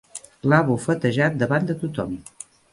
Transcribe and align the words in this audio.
L'ha 0.53 0.61
bufetejat 0.69 1.37
davant 1.45 1.71
de 1.71 1.79
tothom. 1.85 2.19